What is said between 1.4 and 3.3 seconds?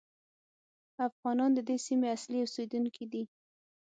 د دې سیمې اصلي اوسېدونکي دي.